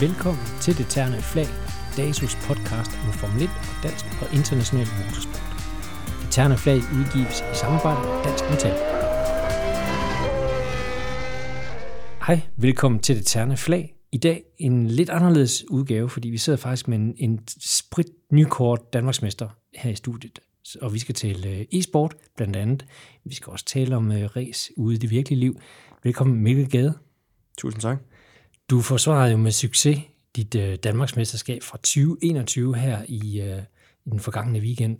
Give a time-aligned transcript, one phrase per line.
[0.00, 1.46] Velkommen til Det Terne Flag,
[1.96, 5.42] DASUS podcast om Formel 1 og dansk og international motorsport.
[6.22, 8.76] Det Terne Flag udgives i samarbejde med Dansk Metal.
[12.26, 13.94] Hej, velkommen til Det Terne Flag.
[14.12, 18.92] I dag en lidt anderledes udgave, fordi vi sidder faktisk med en, en sprit nykort
[18.92, 20.38] Danmarksmester her i studiet.
[20.80, 22.86] Og vi skal tale øh, e-sport blandt andet.
[23.24, 25.60] Vi skal også tale om uh, race ude i det virkelige liv.
[26.04, 26.94] Velkommen Mikkel Gade.
[27.58, 27.98] Tusind tak.
[28.70, 29.98] Du forsvarede jo med succes
[30.36, 33.62] dit uh, Danmarksmesterskab fra 2021 her i, øh,
[34.04, 34.98] i den forgangne weekend,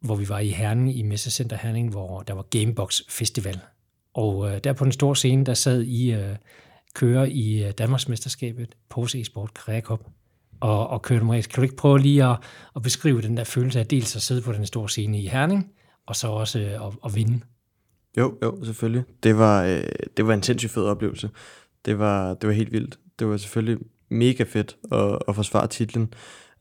[0.00, 3.60] hvor vi var i Herning, i Messecenter Herning, hvor der var Gamebox Festival.
[4.14, 6.36] Og øh, der på den store scene, der sad I øh,
[6.94, 10.00] kører i uh, Danmarksmesterskabet, Pose e-sport, Korea Cup,
[10.60, 11.44] og, og kørte mig.
[11.44, 12.36] Kan du ikke prøve lige at,
[12.76, 15.72] at beskrive den der følelse af dels at sidde på den store scene i Herning,
[16.06, 17.40] og så også øh, at, at vinde?
[18.16, 19.04] Jo, jo, selvfølgelig.
[19.22, 19.82] Det var, øh,
[20.16, 21.30] det var en sindssygt fed oplevelse.
[21.84, 22.98] Det var, det var helt vildt.
[23.18, 23.78] Det var selvfølgelig
[24.08, 26.14] mega fedt at, at forsvare titlen.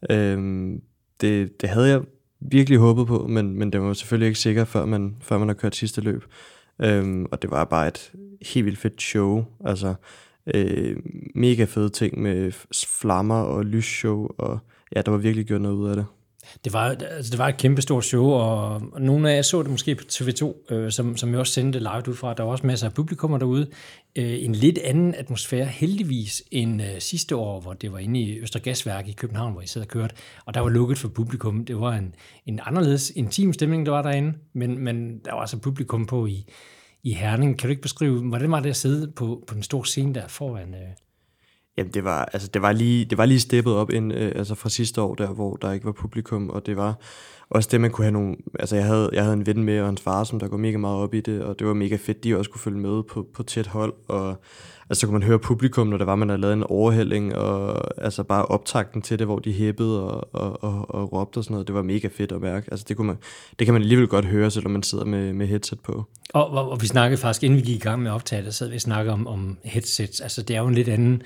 [0.09, 0.81] Øhm,
[1.21, 2.01] det, det havde jeg
[2.39, 5.55] virkelig håbet på, men, men det var selvfølgelig ikke sikker, før man, før man har
[5.55, 6.23] kørt sidste løb.
[6.81, 9.45] Øhm, og det var bare et helt vildt fedt show.
[9.65, 9.93] Altså,
[10.55, 10.97] øh,
[11.35, 12.51] mega fede ting med
[13.01, 14.59] flammer og lysshow, og
[14.95, 16.05] ja, der var virkelig gjort noget ud af det.
[16.63, 19.71] Det var, altså det var et kæmpe stort show, og nogle af jer så det
[19.71, 22.33] måske på TV2, øh, som, som jeg også sendte live ud fra.
[22.33, 23.67] Der var også masser af publikummer derude.
[24.15, 28.39] Øh, en lidt anden atmosfære, heldigvis, end øh, sidste år, hvor det var inde i
[28.39, 31.65] Østergasværk i København, hvor I sad og kørte, og der var lukket for publikum.
[31.65, 35.57] Det var en, en anderledes intim stemning, der var derinde, men, men der var altså
[35.57, 36.45] publikum på i,
[37.03, 37.57] i Herning.
[37.59, 40.27] Kan du ikke beskrive, hvordan var det at sidde på, på den store scene der
[40.27, 40.73] foran...
[40.73, 40.89] Øh,
[41.79, 44.55] Jamen, det var, altså, det var lige, det var lige steppet op ind, øh, altså
[44.55, 46.95] fra sidste år, der, hvor der ikke var publikum, og det var
[47.49, 49.85] også det, man kunne have nogle, altså jeg havde, jeg havde en ven med, og
[49.85, 52.23] hans far, som der går mega meget op i det, og det var mega fedt,
[52.23, 54.29] de også kunne følge med på, på tæt hold, og
[54.89, 57.81] altså så kunne man høre publikum, når der var, man havde lavet en overhælling, og
[58.03, 61.53] altså bare optakten til det, hvor de hæppede og, og, og, og råbte og sådan
[61.53, 63.17] noget, det var mega fedt at mærke, altså det, kunne man,
[63.59, 66.03] det kan man alligevel godt høre, selvom man sidder med, med headset på.
[66.33, 68.75] Og, og, og vi snakkede faktisk, inden vi gik i gang med optaget, så vi
[68.75, 71.21] og snakkede om, om headsets, altså det er jo en lidt anden,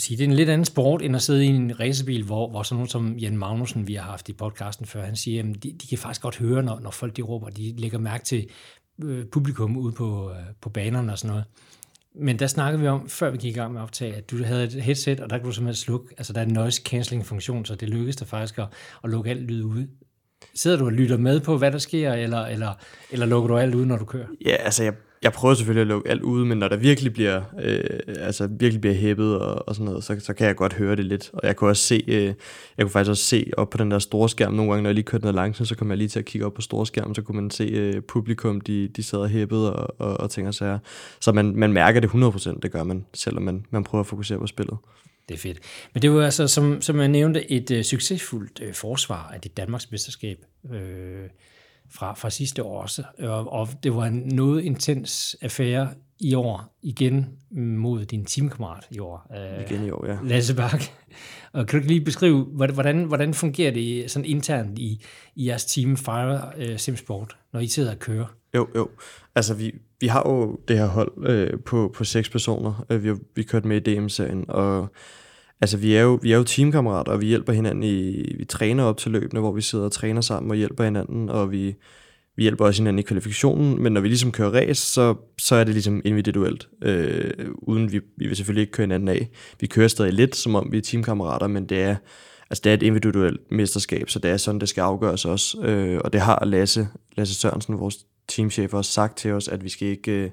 [0.00, 2.62] sige, det er en lidt anden sport, end at sidde i en racerbil, hvor, hvor
[2.62, 5.72] sådan nogen som Jan Magnussen, vi har haft i podcasten før, han siger, at de,
[5.72, 8.48] de kan faktisk godt høre, når, når folk de råber, de lægger mærke til
[9.02, 11.44] øh, publikum ude på, øh, på banerne og sådan noget.
[12.14, 14.44] Men der snakkede vi om, før vi gik i gang med at optage, at du
[14.44, 17.26] havde et headset, og der kunne du simpelthen slukke, altså der er en noise cancelling
[17.26, 18.66] funktion, så det lykkedes dig faktisk at,
[19.04, 19.86] at lukke alt lyd ud.
[20.54, 22.72] Sidder du og lytter med på, hvad der sker, eller, eller,
[23.10, 24.26] eller lukker du alt ud, når du kører?
[24.46, 24.94] Ja, altså jeg
[25.24, 27.80] jeg prøver selvfølgelig at lukke alt ude, men når der virkelig bliver, øh,
[28.18, 31.04] altså virkelig bliver hæppet og, og sådan noget, så, så kan jeg godt høre det
[31.04, 31.30] lidt.
[31.32, 32.34] Og jeg kunne også se, øh, jeg
[32.80, 35.04] kunne faktisk også se op på den der store skærm nogle gange, når jeg lige
[35.04, 37.22] kørte noget langsomt, så kom jeg lige til at kigge op på store skærm, så
[37.22, 40.78] kunne man se øh, publikum, de, de sad og hæppede og, og, og tænker sig.
[41.20, 44.38] Så man, man mærker det 100%, det gør man, selvom man, man prøver at fokusere
[44.38, 44.76] på spillet.
[45.28, 45.58] Det er fedt.
[45.94, 49.56] Men det var altså, som, som jeg nævnte, et øh, succesfuldt øh, forsvar af det
[49.56, 50.38] Danmarks mesterskab.
[50.72, 51.28] Øh,
[51.90, 53.02] fra, fra sidste år også.
[53.18, 55.88] Og, og det var en noget intens affære
[56.20, 59.26] i år igen mod din teamkammerat i år.
[59.36, 60.18] Øh, igen i år, ja.
[60.22, 60.82] Lasse Bak.
[61.52, 65.96] Og kan du lige beskrive, hvordan, hvordan fungerer det sådan internt i, i jeres team
[65.96, 68.26] Fire uh, Simsport, når I sidder og kører?
[68.54, 68.88] Jo, jo.
[69.34, 72.96] Altså, vi, vi har jo det her hold øh, på, på seks personer.
[72.98, 74.88] Vi har vi kørt med i DM-serien, og
[75.64, 78.32] Altså, vi er jo, vi er jo teamkammerater, og vi hjælper hinanden i...
[78.38, 81.52] Vi træner op til løbene, hvor vi sidder og træner sammen og hjælper hinanden, og
[81.52, 81.74] vi,
[82.36, 85.64] vi hjælper også hinanden i kvalifikationen, men når vi ligesom kører race, så, så er
[85.64, 89.28] det ligesom individuelt, øh, uden vi, vi vil selvfølgelig ikke køre hinanden af.
[89.60, 91.96] Vi kører stadig lidt, som om vi er teamkammerater, men det er,
[92.50, 95.60] altså det er et individuelt mesterskab, så det er sådan, det skal afgøres også.
[95.62, 97.96] Øh, og det har Lasse, Lasse Sørensen, vores
[98.28, 100.12] teamchef, også sagt til os, at vi skal ikke...
[100.12, 100.30] Øh,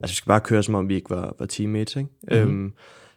[0.00, 2.08] altså vi skal bare køre, som om vi ikke var, var teammates, ikke?
[2.22, 2.50] Mm-hmm.
[2.50, 2.72] Øhm,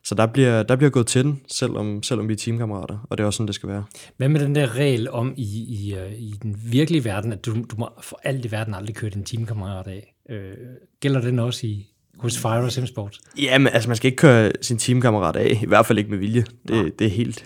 [0.07, 3.23] så der bliver, der bliver gået til den, selvom, selvom vi er teamkammerater, og det
[3.23, 3.83] er også sådan, det skal være.
[4.17, 7.51] Hvad med den der regel om i, i, øh, i den virkelige verden, at du,
[7.53, 10.15] du må for alt i verden aldrig køre din teamkammerat af?
[10.29, 10.53] Øh,
[10.99, 11.87] gælder den også i,
[12.17, 13.17] hos Fire og Simsport?
[13.37, 16.17] Ja, men altså man skal ikke køre sin teamkammerat af, i hvert fald ikke med
[16.17, 16.45] vilje.
[16.67, 17.45] Det, det er helt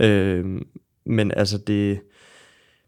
[0.00, 0.04] 100%.
[0.04, 0.60] Øh,
[1.06, 2.00] men altså det,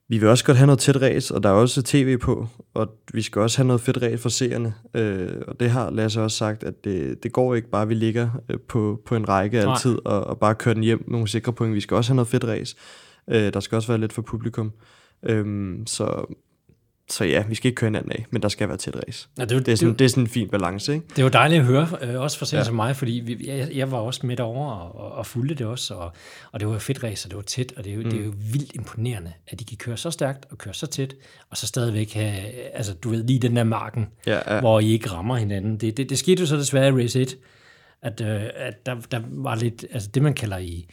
[0.08, 2.88] vi vil også godt have noget tæt race, og der er også tv på, og
[3.12, 4.74] vi skal også have noget fedt race for seerne.
[4.94, 7.94] Øh, og det har Lasse også sagt, at det, det går ikke bare, at vi
[7.94, 9.72] ligger øh, på, på en række Nej.
[9.72, 11.74] altid, og, og bare kører den hjem nogle sikre point.
[11.74, 12.76] Vi skal også have noget fedt race.
[13.30, 14.72] Øh, der skal også være lidt for publikum.
[15.22, 16.34] Øh, så
[17.10, 19.28] så ja, vi skal ikke køre hinanden af, men der skal være tæt race.
[19.38, 21.06] Ja, det, er, det, er sådan, det, det er sådan en fin balance, ikke?
[21.16, 22.64] Det jo dejligt at høre, øh, også for sådan ja.
[22.64, 25.94] som mig, fordi vi, jeg, jeg var også med over og, og fulgte det også,
[25.94, 26.12] og,
[26.52, 28.10] og det var fedt race, og det var tæt, og det er, jo, mm.
[28.10, 31.14] det er jo vildt imponerende, at de kan køre så stærkt og køre så tæt,
[31.50, 34.60] og så stadigvæk have, altså du ved, lige den der marken, ja, ja.
[34.60, 35.76] hvor I ikke rammer hinanden.
[35.76, 37.36] Det, det, det skete jo så desværre i race 1,
[38.02, 40.88] at, øh, at der, der var lidt, altså det man kalder i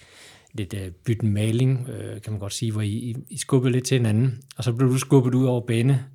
[0.54, 3.98] lidt uh, bytten maling, øh, kan man godt sige, hvor I, I, skubbede lidt til
[3.98, 6.06] hinanden, og så blev du skubbet ud over bane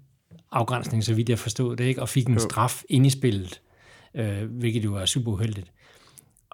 [0.52, 2.02] afgrænsning, så vidt jeg forstod det, ikke?
[2.02, 2.40] og fik en jo.
[2.40, 3.60] straf ind i spillet,
[4.14, 5.72] øh, hvilket jo er super uheldigt.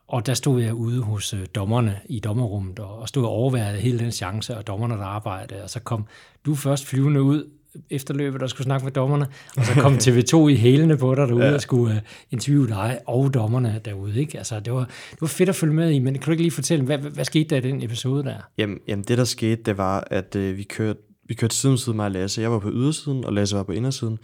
[0.06, 3.78] Og der stod jeg ude hos øh, dommerne i dommerrummet, og, og stod og overværede
[3.78, 6.06] hele den chance, og dommerne der arbejdede, og så kom
[6.46, 7.50] du først flyvende ud
[7.90, 9.26] efter løbet, der skulle snakke med dommerne,
[9.56, 11.54] og så kom TV2 i hælene på dig derude ja.
[11.54, 12.00] og skulle uh,
[12.30, 14.20] interviewe dig og dommerne derude.
[14.20, 14.38] Ikke?
[14.38, 16.52] Altså, det, var, det var fedt at følge med i, men kan du ikke lige
[16.52, 18.36] fortælle, hvad, hvad, skete der i den episode der?
[18.58, 21.76] Jamen, jamen det der skete, det var, at uh, vi kørte vi kørte side om
[21.76, 22.40] side med Lasse.
[22.40, 24.18] Jeg var på ydersiden, og Lasse var på indersiden.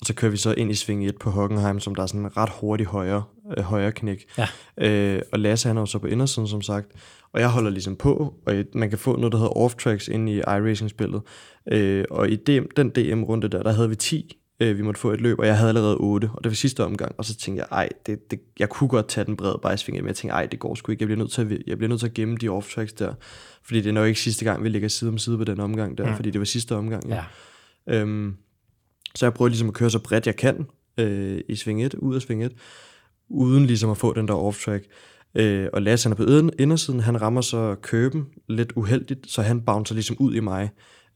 [0.00, 2.20] Og så kører vi så ind i sving 1 på Hockenheim, som der er sådan
[2.20, 3.22] en ret hurtig højre,
[3.58, 4.24] øh, højre knæk.
[4.38, 4.48] Ja.
[4.78, 6.86] Øh, og Lasse han er jo så på indersiden, som sagt.
[7.36, 10.38] Og jeg holder ligesom på, og man kan få noget, der hedder off-tracks ind i
[10.38, 11.22] iRacing-spillet.
[11.72, 15.10] Øh, og i DM, den DM-runde der, der havde vi 10 øh, vi måtte få
[15.10, 17.60] et løb, og jeg havde allerede 8, og det var sidste omgang, og så tænkte
[17.60, 20.46] jeg, ej, det, det, jeg kunne godt tage den brede bajsfinger, men jeg tænkte, ej,
[20.46, 22.36] det går sgu ikke, jeg bliver nødt til at, jeg bliver nødt til at gemme
[22.36, 23.14] de off-tracks der,
[23.62, 25.98] fordi det er nok ikke sidste gang, vi ligger side om side på den omgang
[25.98, 26.16] der, mm.
[26.16, 27.08] fordi det var sidste omgang.
[27.08, 27.24] Ja.
[27.86, 28.00] ja.
[28.00, 28.36] Øhm,
[29.14, 30.66] så jeg prøver ligesom at køre så bredt jeg kan
[30.98, 32.52] øh, i sving 1, ud af sving 1,
[33.28, 34.88] uden ligesom at få den der off-track.
[35.36, 39.60] Øh, og Lasse han er på indersiden, han rammer så køben lidt uheldigt, så han
[39.60, 40.70] bouncer ligesom ud i mig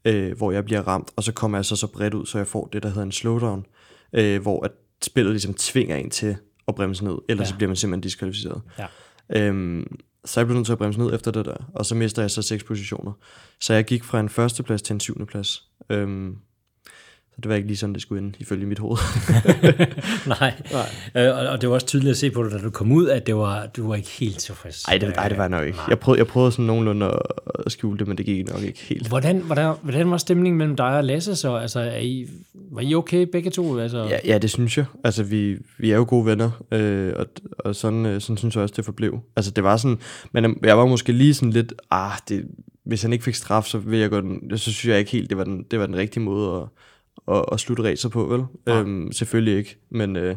[0.05, 2.47] øh, hvor jeg bliver ramt, og så kommer jeg så så bredt ud, så jeg
[2.47, 3.65] får det, der hedder en slowdown,
[4.13, 4.71] øh, hvor at
[5.03, 6.37] spillet ligesom tvinger en til
[6.67, 7.49] at bremse ned, ellers ja.
[7.49, 8.61] så bliver man simpelthen diskvalificeret.
[8.79, 8.87] Ja.
[9.29, 12.21] Øhm, så jeg blev nødt til at bremse ned efter det der, og så mister
[12.21, 13.11] jeg så seks positioner.
[13.61, 15.63] Så jeg gik fra en førsteplads til en syvende plads.
[15.89, 16.35] Øhm,
[17.43, 18.97] det var ikke lige sådan, det skulle ende, ifølge mit hoved.
[20.39, 21.25] nej, nej.
[21.25, 23.27] Øh, og det var også tydeligt at se på dig, da du kom ud, at
[23.27, 24.87] det var, du var ikke helt tilfreds.
[24.87, 25.79] Nej, det, det var nok ikke.
[25.89, 27.19] Jeg prøvede, jeg prøvede sådan nogenlunde
[27.65, 29.07] at skjule det, men det gik nok ikke helt.
[29.07, 31.55] Hvordan, hvordan, hvordan var stemningen mellem dig og Lasse så?
[31.55, 32.27] Altså, er I,
[32.71, 33.79] var I okay begge to?
[33.79, 34.03] Altså?
[34.03, 34.85] Ja, ja, det synes jeg.
[35.03, 37.25] Altså, vi, vi er jo gode venner, øh, og,
[37.59, 39.19] og sådan, øh, sådan synes jeg også, det forblev.
[39.35, 39.97] Altså, det var sådan,
[40.31, 42.45] men jeg var måske lige sådan lidt, ah, det,
[42.85, 45.37] hvis han ikke fik straf, så vil jeg godt, så synes jeg ikke helt, det
[45.37, 46.67] var den, det var den rigtige måde at,
[47.37, 48.43] at, at slutte racer på, vel?
[48.67, 48.79] Ja.
[48.79, 50.35] Øhm, selvfølgelig ikke, men, øh,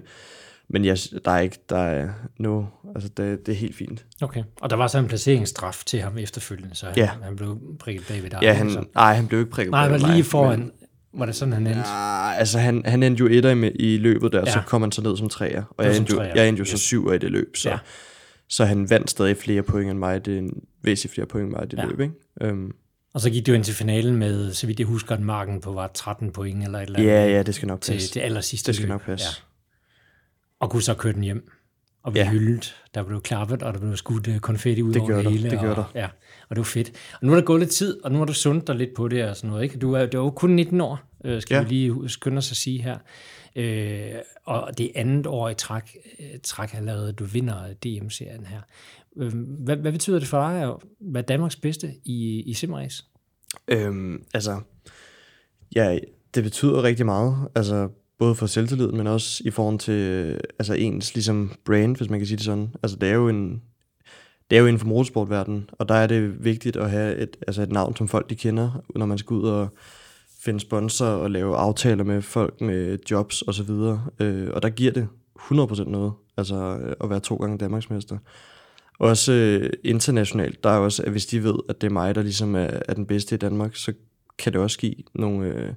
[0.68, 2.08] men jeg, der er ikke, der er
[2.38, 2.64] no,
[2.94, 4.04] altså det, det er helt fint.
[4.22, 7.10] Okay, og der var så en placeringsstraf til ham efterfølgende, så han, ja.
[7.22, 8.38] han blev prikket bagved dig.
[8.42, 10.70] Ja, han, nej, han blev ikke prikket Nej, men lige foran, men,
[11.14, 11.88] var det sådan, han endte?
[11.88, 14.52] Ja, altså han, han endte jo etter i, i løbet der, ja.
[14.52, 16.78] så kom han så ned som træer, og jeg endte, jo, jeg endte jo så
[16.78, 17.78] syv i det løb, så, ja.
[18.48, 21.52] så han vandt stadig flere point end mig, det er en væsentlig flere point end
[21.52, 21.84] mig i det ja.
[21.84, 22.52] løb, ikke?
[22.52, 22.74] Um,
[23.14, 25.72] og så gik du ind til finalen med, så vidt jeg husker, en marken på
[25.72, 27.10] var 13 point eller et eller andet.
[27.10, 28.08] Ja, ja, det skal nok passe.
[28.08, 28.92] Til det aller sidste Det skal løb.
[28.92, 29.26] nok passe.
[29.26, 29.44] Ja.
[30.60, 31.50] Og kunne så køre den hjem.
[32.02, 32.30] Og vi ja.
[32.30, 32.76] hyldet.
[32.94, 35.50] Der blev klappet, og der blev skudt øh, konfetti ud det over det hele.
[35.50, 35.84] Det gør der.
[35.94, 36.08] Ja,
[36.48, 36.92] og det var fedt.
[37.20, 39.08] Og nu er der gået lidt tid, og nu har du sundt dig lidt på
[39.08, 39.62] det og sådan noget.
[39.62, 39.78] Ikke?
[39.78, 41.62] Du er, du er jo kun 19 år, øh, skal ja.
[41.62, 42.98] vi lige skynde os at sige her.
[43.56, 48.60] Øh, og det andet år i træk, øh, træk allerede, du vinder DM-serien her.
[49.16, 53.04] Øhm, hvad, hvad betyder det for dig at være Danmarks bedste i, i simrace?
[53.68, 54.60] Øhm, altså,
[55.74, 55.98] ja,
[56.34, 57.48] det betyder rigtig meget.
[57.54, 57.88] Altså,
[58.18, 62.26] både for selvtillid, men også i forhold til altså ens ligesom brand, hvis man kan
[62.26, 62.74] sige det sådan.
[62.82, 63.62] Altså, det er jo en,
[64.50, 67.62] det er jo inden for motorsportverdenen, og der er det vigtigt at have et, altså
[67.62, 69.68] et navn, som folk de kender, når man skal ud og
[70.44, 74.06] finde sponsor og lave aftaler med folk med jobs og så videre.
[74.20, 78.18] Øh, og der giver det 100% noget, altså øh, at være to gange Danmarksmester.
[78.98, 82.22] Også øh, internationalt, der er også, at hvis de ved, at det er mig, der
[82.22, 83.92] ligesom er, er den bedste i Danmark, så
[84.38, 85.72] kan det også give nogle, øh,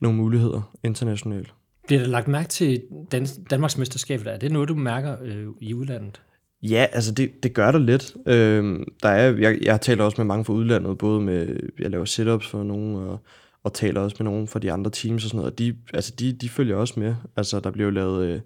[0.00, 1.54] nogle muligheder internationalt.
[1.86, 4.20] Bliver der lagt mærke til Dan- Danmarks mesterskab?
[4.26, 6.22] Er det noget, du mærker øh, i udlandet?
[6.62, 8.16] Ja, altså det, det gør det lidt.
[8.26, 12.04] Øh, der er, jeg, jeg taler også med mange fra udlandet, både med, jeg laver
[12.04, 13.20] setups for nogen, og,
[13.64, 16.14] og taler også med nogen fra de andre teams og sådan noget, og de, altså
[16.18, 17.14] de, de følger også med.
[17.36, 18.26] Altså der bliver jo lavet...
[18.26, 18.40] Øh,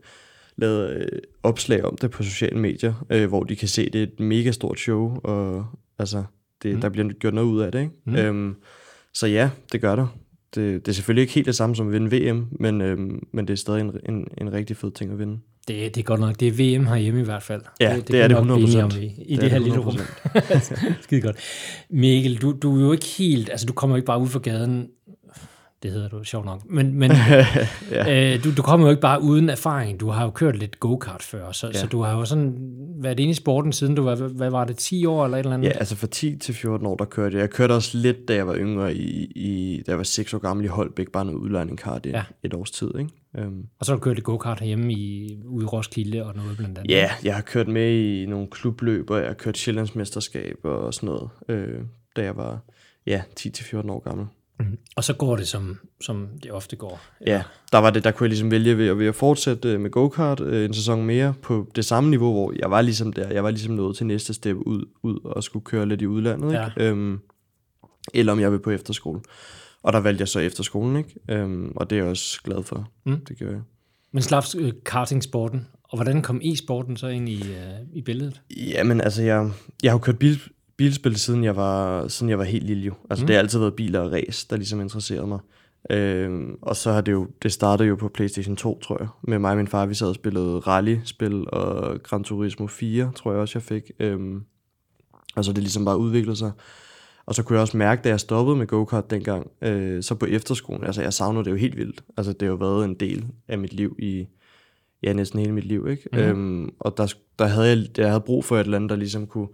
[0.57, 4.03] lavet øh, opslag om det på sociale medier, øh, hvor de kan se, det er
[4.03, 5.67] et mega stort show, og
[5.99, 6.25] altså,
[6.63, 6.81] det, mm.
[6.81, 7.81] der bliver gjort noget ud af det.
[7.81, 7.93] Ikke?
[8.05, 8.17] Mm.
[8.17, 8.55] Øhm,
[9.15, 10.07] så ja, det gør der.
[10.55, 13.49] Det, det er selvfølgelig ikke helt det samme som at vinde VM, men, øhm, men
[13.49, 15.39] det er stadig en, en, en rigtig fed ting at vinde.
[15.69, 16.41] Det, det er godt nok.
[16.41, 17.63] Det er VM herhjemme i hvert fald.
[17.81, 19.99] Ja, det, det, det er det 100 Om i, i det, det her lille rum.
[21.03, 21.37] Skide godt.
[21.91, 23.51] Mikkel, du, du er jo ikke helt...
[23.51, 24.89] Altså, du kommer jo ikke bare ud fra gaden
[25.83, 26.61] det hedder du sjovt nok.
[26.71, 27.11] Men, men
[27.91, 28.35] ja.
[28.35, 30.01] øh, du, du kommer jo ikke bare uden erfaring.
[30.01, 31.73] Du har jo kørt lidt go-kart før, så, ja.
[31.73, 32.55] så du har jo sådan
[33.03, 35.55] været inde i sporten siden du var, hvad var det, 10 år eller et eller
[35.55, 35.69] andet?
[35.69, 37.41] Ja, altså fra 10 til 14 år, der kørte jeg.
[37.41, 40.39] Jeg kørte også lidt, da jeg var yngre, i, i, da jeg var 6 år
[40.39, 42.25] gammel i Holbæk, bare noget udlejning-kart i ja.
[42.43, 43.11] et års tid, ikke?
[43.39, 46.57] Um, og så har du kørt lidt go-kart herhjemme i, ude i Roskilde og noget
[46.57, 46.91] blandt andet?
[46.91, 51.07] Ja, jeg har kørt med i nogle klubløb, og jeg har kørt Sjællandsmesterskab og sådan
[51.07, 51.81] noget, øh,
[52.17, 52.59] da jeg var
[53.07, 54.27] ja, 10-14 år gammel.
[54.61, 54.79] Mm.
[54.97, 57.01] Og så går det, som, som det ofte går.
[57.27, 57.43] Ja,
[57.73, 60.41] der var det, der kunne jeg ligesom vælge ved, ved at fortsætte øh, med go-kart
[60.41, 63.51] øh, en sæson mere på det samme niveau, hvor jeg var ligesom der, jeg var
[63.51, 66.67] ligesom nået til næste step ud, ud og skulle køre lidt i udlandet, Ja.
[66.67, 66.85] ikke?
[66.89, 67.19] Øhm,
[68.15, 69.21] eller om jeg vil på efterskole.
[69.83, 71.15] Og der valgte jeg så efterskolen, ikke?
[71.29, 72.89] Øhm, og det er jeg også glad for.
[73.07, 73.25] Mm.
[73.29, 73.61] Det gør jeg.
[74.13, 78.41] Men slap øh, kartingsporten, og hvordan kom e-sporten så ind i, øh, i billedet?
[78.57, 79.51] Jamen, altså, jeg,
[79.83, 80.41] jeg har jo kørt bil,
[80.83, 82.95] bilspil, siden jeg var, siden jeg var helt lille jo.
[83.11, 83.27] Altså, mm.
[83.27, 85.39] det har altid været biler og race, der ligesom interesserede mig.
[85.91, 89.09] Øhm, og så har det jo, det startede jo på Playstation 2, tror jeg.
[89.23, 93.33] Med mig og min far, vi sad og spillede rally-spil, og Gran Turismo 4, tror
[93.33, 93.91] jeg også, jeg fik.
[94.01, 94.43] Øhm,
[95.37, 96.53] og så det ligesom bare udviklede sig.
[97.27, 100.27] Og så kunne jeg også mærke, da jeg stoppede med go-kart dengang, øh, så på
[100.27, 102.05] efterskolen, altså jeg savnede det jo helt vildt.
[102.17, 104.27] Altså det har jo været en del af mit liv i,
[105.03, 106.09] ja, næsten hele mit liv, ikke?
[106.13, 106.29] Mm-hmm.
[106.29, 109.27] Øhm, og der, der havde jeg, jeg havde brug for et eller andet, der ligesom
[109.27, 109.49] kunne,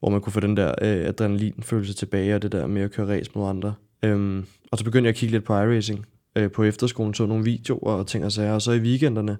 [0.00, 3.08] hvor man kunne få den der øh, adrenalinfølelse tilbage, og det der med at køre
[3.08, 3.74] race mod andre.
[4.02, 7.44] Øhm, og så begyndte jeg at kigge lidt på iRacing øh, på efterskolen, så nogle
[7.44, 9.38] videoer og ting og sager, og så i weekenderne,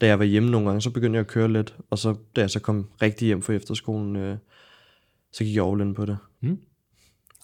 [0.00, 2.40] da jeg var hjemme nogle gange, så begyndte jeg at køre lidt, og så da
[2.40, 4.36] jeg så kom rigtig hjem fra efterskolen, øh,
[5.32, 6.18] så gik jeg all in på det.
[6.40, 6.58] Mm.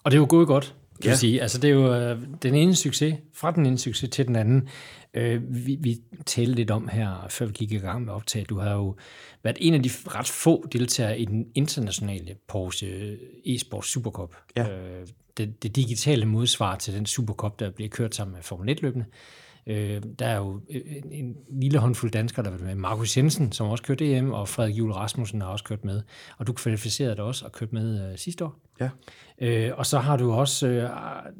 [0.03, 1.15] Og det er jo gået godt, kan Ja.
[1.15, 1.41] sige.
[1.41, 4.69] Altså, det er jo øh, den ene succes, fra den ene succes til den anden.
[5.13, 8.45] Øh, vi, vi talte lidt om her, før vi gik i gang med optag.
[8.49, 8.95] Du har jo
[9.43, 14.35] været en af de ret få deltagere i den internationale Porsche e-sport Supercup.
[14.57, 14.69] Ja.
[14.69, 19.03] Øh, det, det digitale modsvar til den Supercup, der bliver kørt sammen med Formel 1-løbende.
[19.67, 22.81] Øh, der er jo en, en lille håndfuld danskere, der har været med.
[22.81, 26.01] Markus Jensen, som også kørte EM, og Frederik Juhl Rasmussen har også kørt med.
[26.37, 28.59] Og du kvalificerede dig også og kørt med øh, sidste år.
[28.79, 28.89] Ja.
[29.41, 30.89] Øh, og så har du også øh,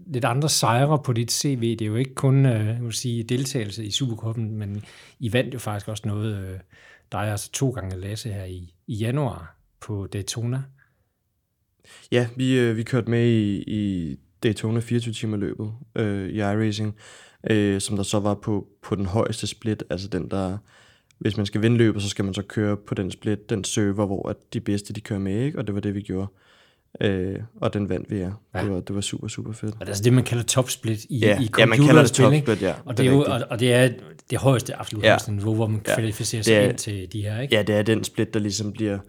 [0.07, 1.61] lidt andre sejre på dit CV.
[1.61, 4.83] Det er jo ikke kun øh, vil sige, deltagelse i Supercuppen, men
[5.19, 6.37] I vandt jo faktisk også noget.
[6.37, 6.59] Øh,
[7.11, 10.63] der er altså to gange Lasse her i, i januar på Daytona.
[12.11, 16.95] Ja, vi, øh, vi kørte med i, i Daytona 24 timer løbet øh, i iRacing,
[17.49, 20.57] øh, som der så var på, på den højeste split, altså den der,
[21.19, 24.05] hvis man skal vinde løbet, så skal man så køre på den split, den server,
[24.05, 25.57] hvor at de bedste de kører med, ikke?
[25.57, 26.27] og det var det vi gjorde.
[27.01, 28.29] Øh, og den vandt vi, ja.
[28.55, 28.61] Ja.
[28.63, 29.73] Det, var, det var super, super fedt.
[29.73, 32.15] Og det er altså det, man kalder topsplit i, Ja, i ja man kalder det
[32.15, 32.73] computerspil, topsplit, ja.
[32.85, 33.89] Og det, er jo, og, og det er
[34.29, 35.09] det højeste, absolut Ja.
[35.09, 35.93] højeste niveau, hvor man Ja.
[35.95, 37.55] kvalificerer sig er- ind til de her, ikke?
[37.55, 38.99] Ja, det er den split, der ligesom bliver,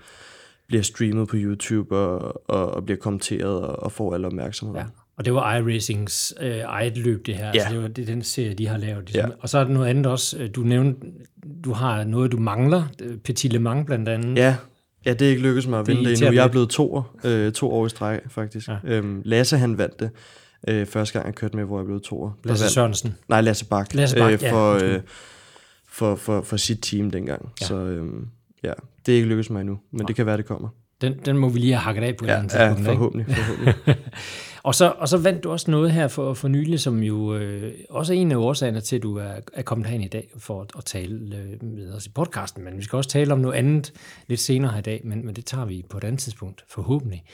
[0.66, 4.76] bliver streamet på YouTube og, og, og bliver kommenteret og, og får alle opmærksomhed.
[4.76, 4.84] Ja.
[5.18, 7.44] Og det var iRacings øh, eget løb, det her.
[7.44, 7.50] Ja.
[7.54, 7.58] Ja.
[7.60, 9.04] Altså, det var det er den serie, de har lavet.
[9.06, 9.30] Ligesom.
[9.30, 9.36] Ja.
[9.40, 10.38] Og så er der noget andet også.
[10.38, 11.00] Øh, Du nævnte,
[11.64, 12.84] du har noget, du mangler.
[13.02, 14.36] Øh, Petit Le Mans blandt andet.
[14.36, 14.56] Ja,
[15.06, 16.40] ja det er ikke lykkedes mig at Det vinde det irriterer endnu.
[16.40, 18.68] Jeg er blevet to, øh, to år i streg, faktisk.
[18.68, 18.76] Ja.
[18.84, 18.90] Ja.
[18.92, 20.10] Øhm, Lasse, han vandt det.
[20.68, 22.38] Øh, første gang, jeg kørte med, hvor jeg blev to år.
[22.44, 23.14] Lasse vandt- Sørensen.
[23.28, 23.94] Nej, Lasse Bak.
[23.94, 24.90] Lasse Bak, øh, ja, for, undskyld.
[24.94, 25.00] øh,
[25.88, 27.42] for, for, for sit team dengang.
[27.44, 27.48] Ja.
[27.60, 27.66] Ja.
[27.66, 28.26] Så øhm,
[28.64, 28.72] ja,
[29.06, 30.68] det er ikke lykkedes mig endnu, men det kan være, det kommer.
[31.00, 32.78] Den, den må vi lige have hakket af på et Ja, ja tidspunkt.
[32.78, 32.84] ikke?
[32.90, 33.36] forhåbentlig.
[33.36, 33.74] forhåbentlig.
[34.66, 37.74] Og så, og så vandt du også noget her for, for nylig, som jo øh,
[37.90, 40.62] også er en af årsagerne til, at du er, er kommet herind i dag for
[40.62, 42.64] at, at tale øh, med os i podcasten.
[42.64, 43.92] Men vi skal også tale om noget andet
[44.26, 47.24] lidt senere her i dag, men, men det tager vi på et andet tidspunkt, forhåbentlig.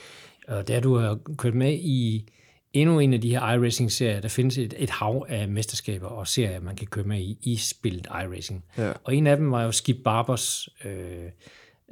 [0.47, 2.29] Og der du har kørt med i
[2.73, 4.21] endnu en af de her iRacing-serier.
[4.21, 7.55] Der findes et, et hav af mesterskaber og serier, man kan køre med i, i
[7.57, 8.63] spillet iRacing.
[8.77, 8.91] Ja.
[9.03, 11.29] Og en af dem var jo Skip Barbers øh,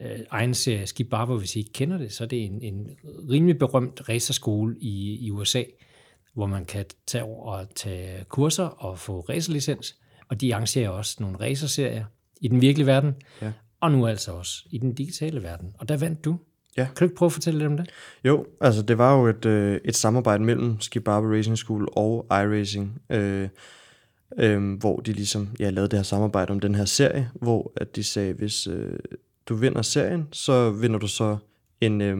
[0.01, 2.87] øh, egen serie, Skip Barber, hvis I ikke kender det, så er det en, en
[3.29, 5.63] rimelig berømt racerskole i, i USA,
[6.33, 9.95] hvor man kan tage over og tage kurser og få racerlicens,
[10.29, 12.05] og de arrangerer også nogle racerserier
[12.41, 13.51] i den virkelige verden, Ja.
[13.79, 15.75] og nu altså også i den digitale verden.
[15.79, 16.37] Og der vandt du.
[16.77, 16.85] Ja.
[16.85, 17.89] Kan du ikke prøve at fortælle lidt om det?
[18.25, 22.25] Jo, altså det var jo et, øh, et samarbejde mellem Skip Barber Racing School og
[22.29, 23.49] iRacing, øh,
[24.39, 27.95] øh, hvor de ligesom ja, lavede det her samarbejde om den her serie, hvor at
[27.95, 28.99] de sagde, hvis øh,
[29.49, 31.37] du vinder serien, så vinder du så
[31.81, 32.17] en, øh,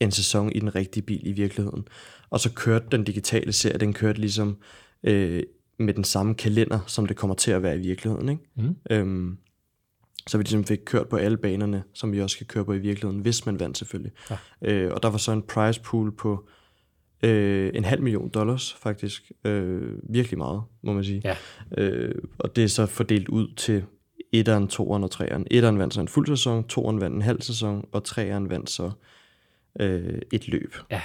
[0.00, 1.88] en sæson i den rigtige bil i virkeligheden.
[2.30, 4.56] Og så kørte den digitale serie, den kørte ligesom
[5.02, 5.42] øh,
[5.78, 8.28] med den samme kalender, som det kommer til at være i virkeligheden.
[8.28, 8.42] Ikke?
[8.56, 8.76] Mm.
[8.90, 9.38] Øhm,
[10.26, 12.78] så vi ligesom fik kørt på alle banerne, som vi også skal køre på i
[12.78, 14.12] virkeligheden, hvis man vandt selvfølgelig.
[14.30, 14.36] Ja.
[14.62, 16.48] Øh, og der var så en prize pool på
[17.22, 19.32] øh, en halv million dollars faktisk.
[19.44, 21.22] Øh, virkelig meget, må man sige.
[21.24, 21.36] Ja.
[21.78, 23.84] Øh, og det er så fordelt ud til
[24.32, 25.46] etteren, toeren og treeren.
[25.50, 28.90] Etteren vandt så en fuld sæson, toeren vandt en halv sæson, og treeren vandt så
[29.80, 30.74] øh, et løb.
[30.90, 31.00] Ja.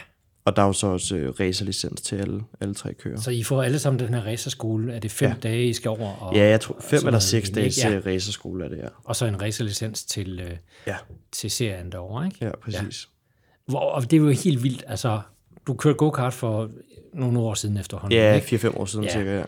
[0.45, 3.19] Og der er jo så også øh, racerlicens til alle, alle tre kører.
[3.19, 4.93] Så I får alle sammen den her racerskole.
[4.93, 5.33] Er det fem ja.
[5.33, 5.39] Ja.
[5.49, 6.11] dage, I skal over?
[6.15, 7.89] Og, Ja, jeg tror fem eller seks dages ja.
[7.89, 7.99] Ja.
[8.05, 8.87] racerskole er det, ja.
[9.03, 10.51] Og så en racerlicens til, øh,
[10.87, 10.95] Ja,
[11.31, 12.45] til serien derovre, ikke?
[12.45, 13.09] ja præcis.
[13.67, 14.83] Hvor, og det er jo helt vildt.
[14.87, 15.21] Altså,
[15.67, 16.69] du kørte go-kart for
[17.13, 18.67] nogle år siden efterhånden, Ja, ikke?
[18.67, 19.11] 4-5 år siden Ja.
[19.11, 19.17] ja.
[19.19, 19.43] cirka, ja.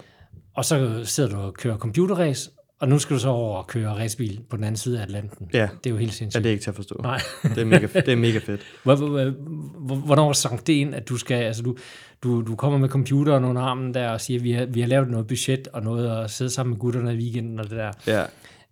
[0.56, 3.90] Og så sidder du og kører computerrace, Og nu skal du så over og køre
[3.90, 5.50] racebil på den anden side af Atlanten.
[5.54, 5.68] Ja.
[5.84, 6.44] Det er jo helt Ja, sindssygt.
[6.44, 7.00] det er ikke til at forstå.
[7.04, 7.22] Nej.
[7.44, 8.62] Det er mega, det er mega fedt.
[8.84, 9.34] Hvor- hvor-
[9.80, 11.76] hvor- Hvornår sank det ind, at du skal, altså du,
[12.24, 15.10] du, du kommer med computeren under armen der og siger, vi har, vi har lavet
[15.10, 17.92] noget budget og noget at sidde sammen med gutterne i weekenden og det der.
[18.08, 18.24] Ja,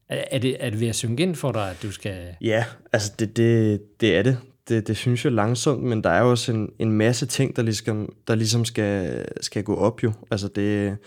[0.10, 2.18] Er, det, er det ved at synge ind for dig, at du skal...
[2.42, 4.38] ja altså det, det, det er det.
[4.70, 4.88] det.
[4.88, 8.14] Det synes jeg langsomt, men der er jo også en, en masse ting, der ligesom,
[8.28, 10.14] der ligesom skal, skal gå op jo.
[10.32, 10.98] Altså det,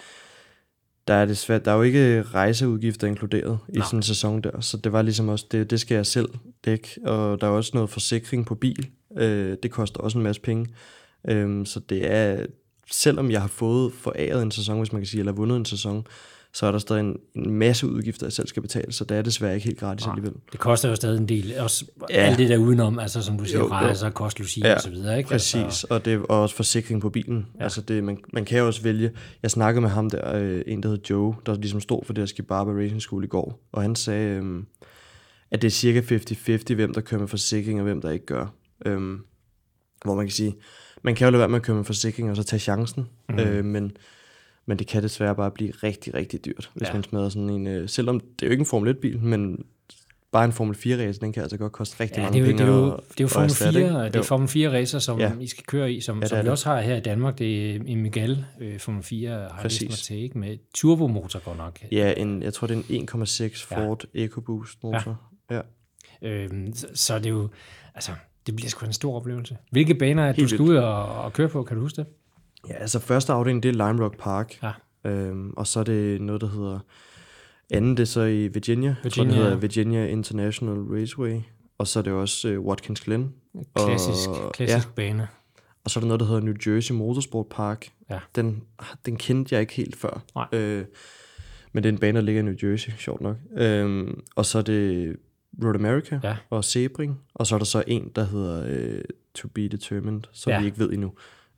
[1.09, 3.87] der er, det svært, der er jo ikke rejseudgifter inkluderet i Nej.
[3.87, 6.29] sådan en sæson der, så det var ligesom også, det, det skal jeg selv
[6.65, 8.89] dække, og der er også noget forsikring på bil,
[9.19, 10.67] øh, det koster også en masse penge,
[11.29, 12.47] øhm, så det er,
[12.91, 16.07] selvom jeg har fået foræret en sæson, hvis man kan sige, eller vundet en sæson,
[16.59, 19.23] så er der stadig en, en masse udgifter, jeg selv skal betale, så det er
[19.23, 20.13] desværre ikke helt gratis Nej.
[20.13, 20.41] alligevel.
[20.53, 21.55] Det koster jo stadig en del.
[21.59, 22.15] Også Ja.
[22.15, 23.71] alt det der udenom, altså som du siger, Jo, jo.
[23.71, 25.19] rejser, kost, logi Ja, og så videre.
[25.19, 25.29] Ikke?
[25.29, 27.47] Præcis, Altså, og det er også forsikring på bilen.
[27.59, 27.63] Ja.
[27.65, 29.11] Altså det, man, man kan jo også vælge.
[29.43, 32.23] Jeg snakkede med ham der, øh, en der hed Joe, der ligesom stod for det
[32.23, 34.63] her Skip Barber Racing School i går, og han sagde, øh,
[35.51, 38.47] at det er cirka 50-50, hvem der kører med forsikring, og hvem der ikke gør.
[38.87, 39.19] Øhm,
[40.05, 40.55] hvor man kan sige,
[41.03, 43.39] man kan jo lade være med at køre med forsikring, og så tage chancen, mm.
[43.39, 43.93] øh, men,
[44.69, 46.87] men det kan desværre bare blive rigtig, rigtig dyrt, hvis Ja.
[46.89, 46.95] ja.
[46.95, 49.65] man smadrer sådan en, øh, selvom det er jo ikke en Formel 1-bil, men
[50.33, 52.57] bare en Formel 4-race, den kan altså godt koste rigtig Ja, mange det er jo,
[52.57, 52.63] penge.
[52.73, 53.99] det er jo, det er jo Formel erstatte, 4, ikke?
[54.05, 54.23] det er Jo.
[54.23, 55.33] Formel 4 racer, som Ja.
[55.41, 56.51] I skal køre i, som, Ja, ja, det som vi det.
[56.51, 57.39] også har her i Danmark.
[57.39, 59.89] Det er i Miguel, øh, Formel 4 har Præcis.
[59.89, 60.39] mig til, ikke?
[60.39, 61.79] med turbomotor godt nok.
[61.93, 63.87] Ja, en, jeg tror, det er en 1,6 Ja.
[63.87, 65.21] Ford EcoBoost motor.
[65.51, 65.61] Ja.
[66.23, 66.29] ja.
[66.29, 67.49] Øhm, så, så det er jo,
[67.95, 68.13] altså,
[68.47, 69.57] det bliver sgu en stor oplevelse.
[69.71, 72.07] Hvilke baner er du skal ud og, og køre på, kan du huske det?
[72.69, 74.59] Ja, altså første afdeling, det er Lime Rock Park.
[74.63, 74.73] Ja.
[75.11, 76.79] Øhm, og så er det noget, der hedder...
[77.71, 78.97] Anden, det er så i Virginia.
[79.05, 79.57] Jeg tror, Virginia, det hedder ja.
[79.61, 81.41] Virginia International Raceway.
[81.79, 83.33] Og så er det også uh, Watkins Glen.
[83.77, 85.29] Klassisk, Og- klassisk bane.
[85.85, 87.89] Og så er der noget, der hedder New Jersey Motorsport Park.
[88.11, 88.19] Ja.
[88.35, 88.63] Den,
[89.07, 90.23] den kendte jeg ikke helt før.
[90.35, 90.47] Nej.
[90.53, 90.85] Øh,
[91.73, 93.37] men det er en bane, der ligger i New Jersey, sjovt nok.
[93.57, 95.17] Øhm, og så er det
[95.65, 96.37] Road America Ja.
[96.51, 97.21] og Sebring.
[97.35, 99.01] Og så er der så en, der hedder øh,
[99.35, 100.61] To Be Determined, som Ja.
[100.61, 101.13] vi ikke ved endnu.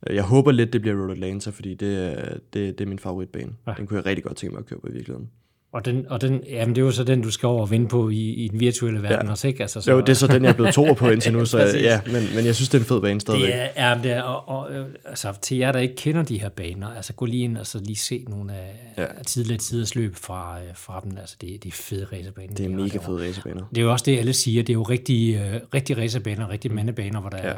[0.09, 2.99] Øh, Jeg håber lidt, det bliver Road Atlanta, fordi det er, det, det er min
[2.99, 3.51] favoritbane.
[3.67, 3.73] Ja.
[3.77, 5.29] Den kunne jeg rigtig godt tænke mig at køre på i virkeligheden.
[5.73, 7.87] Og, den, og den, jamen, det er jo så den, du skal over og vinde
[7.87, 9.31] på i, i den virtuelle verden Ja.
[9.31, 9.61] også, ikke?
[9.61, 11.59] Altså, så, Jo, det er så den, jeg er blevet toer på indtil nu, så
[11.59, 13.47] ja, men, men jeg synes, det er en fed bane stadigvæk.
[13.53, 16.39] Det er, ja, det er og, og, øh, altså, til jer, der ikke kender de
[16.41, 19.05] her baner, altså gå lige ind og så lige se nogle af ja.
[19.27, 21.17] Tidligere tiders løb fra, øh, fra dem.
[21.17, 22.47] Altså, det, det er fede racerbaner.
[22.49, 23.63] Det de er mega fede racerbaner.
[23.69, 24.63] Det er jo også det, alle siger.
[24.63, 27.43] Det er jo rigtige, øh, rigtige racerbaner, rigtige mandebaner, hvor der ja.
[27.49, 27.57] er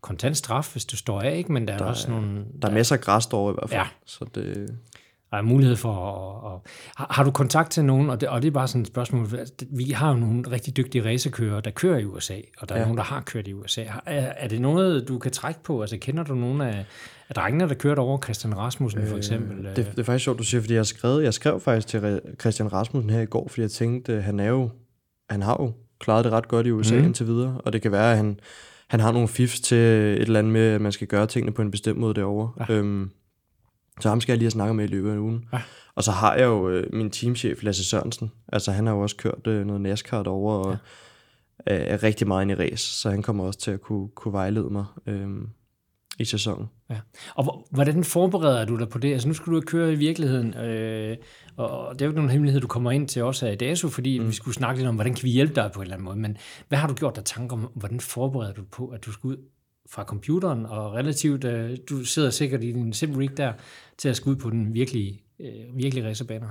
[0.00, 1.52] kontant straf, hvis du står af, ikke?
[1.52, 2.44] Men der er der også nogle...
[2.62, 3.80] Der er masser af græs derovre i hvert fald.
[3.80, 3.86] Ja.
[4.06, 4.78] Så det,
[5.30, 6.54] Der er mulighed for at...
[6.54, 6.60] at
[6.96, 9.28] har, har du kontakt til nogen, og det, og det er bare sådan et spørgsmål,
[9.70, 12.84] vi har jo nogle rigtig dygtige racerkører, der kører i USA, og der er Ja.
[12.84, 13.82] nogen, der har kørt i USA.
[13.82, 13.92] Er,
[14.36, 15.80] er det noget, du kan trække på?
[15.80, 16.84] Altså kender du nogen af,
[17.28, 19.64] af drengene, der kørte over Christian Rasmussen for eksempel?
[19.64, 22.20] Det, det er faktisk sjovt, du siger, fordi jeg, har skrevet, jeg skrev faktisk til
[22.40, 24.70] Christian Rasmussen her i går, fordi jeg tænkte, øh, han er jo,
[25.30, 27.04] han har jo klaret det ret godt i USA mm.
[27.04, 28.40] indtil videre, og det kan være, at han,
[28.88, 31.62] han har nogle fifs til et eller andet med, at man skal gøre tingene på
[31.62, 32.52] en bestemt måde derovre.
[32.68, 32.74] Ja.
[32.74, 33.10] Øhm,
[34.00, 35.44] så ham skal jeg lige have snakket med i løbet af ugen.
[35.52, 35.60] Ja.
[35.94, 38.32] Og så har jeg jo øh, min teamchef, Lasse Sørensen.
[38.48, 40.70] Altså han har jo også kørt øh, noget NASCAR derovre, og
[41.66, 41.74] ja.
[41.74, 44.32] er, er rigtig meget inde i race, så han kommer også til at kunne, kunne
[44.32, 45.48] vejlede mig øhm,
[46.18, 46.66] i sæsonen.
[46.90, 46.96] Ja.
[47.34, 49.12] Og hvor- hvordan forbereder du dig på det?
[49.12, 51.16] Altså nu skal du køre i virkeligheden, øh,
[51.56, 54.18] og det er jo ikke nogen hemmelighed, du kommer ind til her i DASU, fordi
[54.18, 54.28] mm.
[54.28, 56.16] vi skulle snakke lidt om, hvordan kan vi hjælpe dig på en eller anden måde.
[56.16, 56.36] Men
[56.68, 59.28] hvad har du gjort dig tanker om, hvordan forbereder du dig på, at du skal
[59.28, 59.36] ud
[59.90, 63.52] fra computeren, og relativt, øh, du sidder sikkert i din simrig der,
[63.98, 66.48] til at skulle ud på den virkelige, øh, virkelige racerbaner.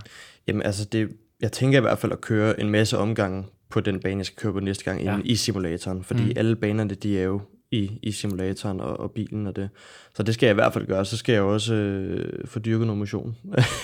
[0.48, 1.10] Jamen altså, det,
[1.42, 4.38] jeg tænker i hvert fald at køre en masse omgange på den bane, jeg skal
[4.38, 5.20] køre på næste gang ja.
[5.24, 6.04] i simulatoren.
[6.04, 6.34] Fordi mm.
[6.36, 9.70] alle banerne, de er jo i, i simulatoren og, og bilen og det.
[10.14, 11.06] Så det skal jeg i hvert fald gøre.
[11.06, 13.38] Så skal jeg også øh, få dyrket noget motion.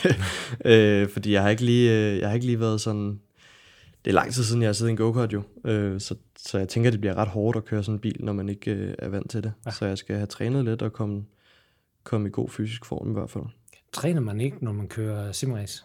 [0.66, 3.20] øh, fordi jeg har, ikke lige, øh, jeg har ikke lige været sådan...
[4.06, 5.44] Det er lang tid siden, jeg har siddet i en go-kart jo.
[5.66, 8.34] Øh, så, så jeg tænker, det bliver ret hårdt at køre sådan en bil, når
[8.34, 9.54] man ikke øh, er vant til det.
[9.66, 9.72] Ja.
[9.72, 11.24] Så jeg skal have trænet lidt og komme,
[12.04, 13.44] komme i god fysisk form i hvert fald.
[13.94, 15.84] Træner man ikke, når man kører simrace?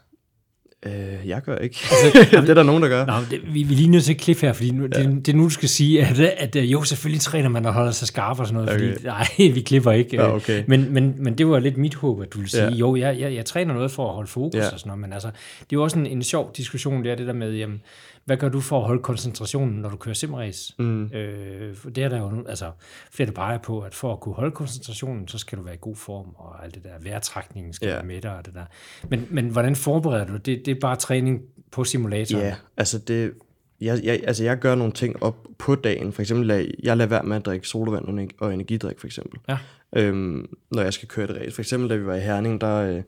[0.86, 1.78] Øh, jeg gør ikke.
[1.90, 3.06] Altså, det er der nogen, der gør.
[3.06, 5.02] Nå, det, vi, vi er lige nødt til at klippe her, fordi nu, ja.
[5.02, 7.72] det, det er nu, du skal sige, at, at, at jo, selvfølgelig træner man og
[7.72, 8.94] holder sig skarp og sådan noget, okay.
[8.94, 10.16] Fordi nej, vi klipper ikke.
[10.16, 10.64] Ja, øh, okay.
[10.66, 12.70] men, men, men det var lidt mit håb, at du ville sige, ja.
[12.70, 14.72] Jo, jeg, jeg, jeg træner noget for at holde fokus ja.
[14.72, 17.16] Og sådan noget, men altså, det er jo også en, en sjov diskussion, det er
[17.16, 17.80] det der med, jamen,
[18.28, 20.74] hvad gør du for at holde koncentrationen, når du kører simrace?
[20.78, 21.04] Mm.
[21.04, 22.70] Øh, det er der jo altså,
[23.10, 25.78] flere, der peger på, at for at kunne holde koncentrationen, så skal du være i
[25.80, 27.88] god form, og alt det der vejrtrækningen skal.
[27.88, 27.94] Ja.
[27.94, 28.64] være med dig, og det der.
[29.08, 30.66] Men, men hvordan forbereder du det?
[30.68, 32.44] Det, er bare træning på simulatoren?
[32.44, 33.32] Ja, altså det...
[33.80, 36.12] Jeg, jeg, altså jeg gør nogle ting op på dagen.
[36.12, 39.06] For eksempel, lad- jeg lader være med at drikke sodavand og ener- og energidrik, for
[39.06, 39.40] eksempel.
[39.48, 39.58] Ja.
[39.96, 41.54] Øhm, når jeg skal køre et race.
[41.54, 43.02] For eksempel, da vi var i Herning, der, øh, der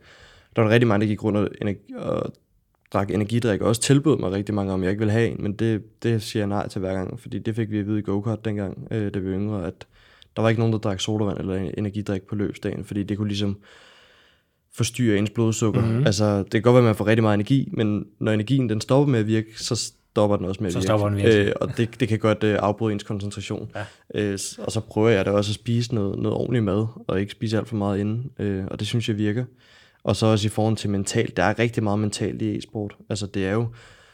[0.56, 1.38] var der rigtig mange, der gik rundt
[1.96, 2.32] og,
[2.92, 5.52] drak energidrik, og også tilbød mig rigtig mange, om jeg ikke ville have en, men
[5.52, 8.02] det, det siger jeg nej til hver gang, fordi det fik vi at vide i
[8.02, 9.86] go-kart dengang, øh, da vi var yngre, at
[10.36, 13.58] der var ikke nogen, der drak sodavand eller energidrik på løbsdagen, fordi det kunne ligesom
[14.74, 15.80] forstyrre ens blodsukker.
[15.80, 16.06] Mm-hmm.
[16.06, 18.80] Altså, det kan godt være, at man får rigtig meget energi, men når energien den
[18.80, 20.86] stopper med at virke, så stopper den også med at Så virke.
[20.86, 21.46] stopper den virkelig.
[21.46, 23.70] Øh, og det, det kan godt øh, afbryde ens koncentration.
[23.74, 23.84] Ja.
[24.32, 27.32] Øh, og så prøver jeg da også at spise noget, noget ordentligt mad, og ikke
[27.32, 28.30] spise alt for meget inden.
[28.38, 29.44] Øh, og det synes jeg virker.
[30.04, 31.36] Og så også i forhold til mentalt.
[31.36, 32.96] Der er rigtig meget mentalt i e-sport.
[33.10, 33.60] Altså, det er jo,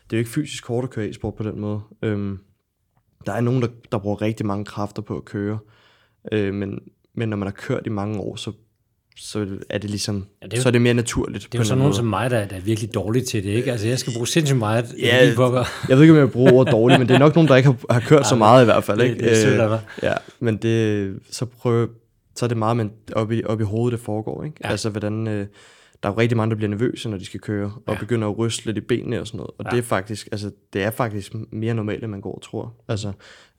[0.05, 1.81] det er jo ikke fysisk hårdt at køre e-sport på den måde.
[2.03, 2.39] Øhm,
[3.27, 5.59] der er nogen, der, der bruger rigtig mange kræfter på at køre.
[6.33, 6.79] Øh, men,
[7.15, 8.53] men når man har kørt i mange år, så,
[9.17, 11.49] så er det ligesom, Ja, ja, det det er jo- så er det mere naturligt.
[11.53, 13.71] Det er jo sådan nogen som mig, der, der er virkelig dårlig til det, ikke?
[13.73, 15.39] Altså, jeg skal bruge sindssygt meget Ja, at
[15.89, 17.69] Jeg ved ikke, om jeg bruger ordet dårligt, men det er nok nogen, der ikke
[17.69, 18.99] har, har kørt så meget i hvert fald.
[18.99, 19.19] det- Ikke?
[19.25, 19.79] det er sødt Øh.
[20.03, 21.89] Ja, men det, så prøv,
[22.37, 24.45] så er det meget men op, i, op i hovedet, det foregår.
[24.45, 24.57] Ikke?
[24.63, 24.69] Ja.
[24.69, 24.71] Ja.
[24.71, 25.47] Altså, hvordan, øh,
[26.03, 27.93] der er jo rigtig mange, der bliver nervøse, når de skal køre, og Ja.
[27.93, 27.99] ja.
[27.99, 29.51] begynder at ryste lidt i benene og sådan noget.
[29.59, 29.71] Og Ja.
[29.71, 29.77] ja.
[29.77, 32.75] det er faktisk, altså, det er faktisk mere normalt, end man går og tror.
[32.89, 33.13] Altså,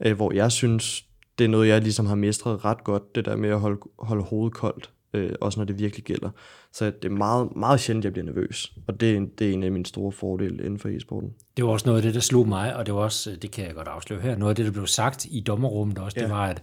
[0.06, 1.04] øh, hvor jeg synes,
[1.40, 4.24] det er noget, jeg ligesom har mestret ret godt, det der med at holde, holde
[4.24, 6.30] hovedet koldt, øh, også når det virkelig gælder.
[6.74, 8.74] Så det er meget, meget sjældent, jeg bliver nervøs.
[8.88, 11.34] Og det er, en- det er en af mine store fordele inden for e-sporten.
[11.58, 13.66] Det var også noget af det, der slog mig, og det var også, det kan
[13.66, 16.24] jeg godt afsløre her, noget af det, der blev sagt i dommerrummet også, ja.
[16.24, 16.62] det var, at,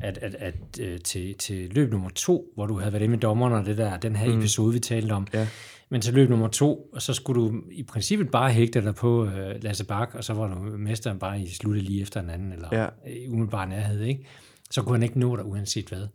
[0.00, 3.18] at, at, at øh, til, til løb nummer to, hvor du havde været inde med
[3.20, 4.38] dommerne og det der, den her mm.
[4.38, 5.48] episode, vi talte om, Ja.
[5.88, 9.24] men til løb nummer to, og så skulle du i princippet bare hægte dig på
[9.26, 12.52] øh, Lasse Bak, og så var du mesteren bare i sluttet lige efter en anden,
[12.52, 12.80] eller ja.
[12.82, 12.88] Ja.
[13.06, 14.26] i umiddelbar nærhed, ikke?
[14.70, 16.06] Så kunne han ikke nå dig uanset hvad.